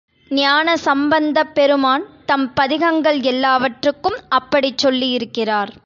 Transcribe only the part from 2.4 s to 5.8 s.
பதிகங்கள் எல்லாவற்றுக்கும் அப்படிச் சொல்லியிருக்கிறார்.